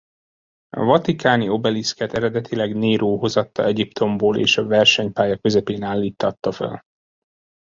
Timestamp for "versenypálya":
4.67-5.37